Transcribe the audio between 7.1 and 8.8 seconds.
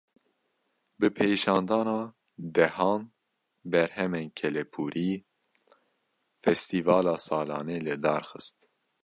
salane li dar xist